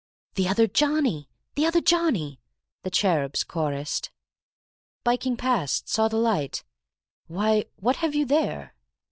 [0.33, 2.39] "The other Johnny, the other Johnny,"
[2.81, 4.09] the cherubs chorused.
[5.03, 8.73] "Biking past—saw the light—why, what have you there?"